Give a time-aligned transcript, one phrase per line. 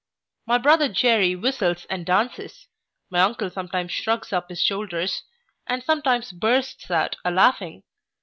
[0.47, 2.67] My brother Jery whistles and dances.
[3.11, 5.21] My uncle sometimes shrugs up his shoulders,
[5.67, 7.83] and sometimes bursts out a laughing.